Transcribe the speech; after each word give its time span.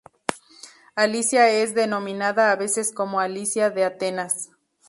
Alicia 0.95 1.47
es 1.51 1.75
denominada 1.75 2.51
a 2.51 2.55
veces 2.55 2.91
como 2.91 3.19
Alicia 3.19 3.69
de 3.69 3.83
Atenas. 3.83 4.49